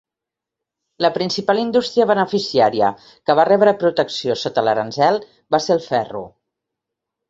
[1.05, 5.25] La principal indústria beneficiària que va rebre protecció sota l'aranzel
[5.57, 6.29] va ser el ferro.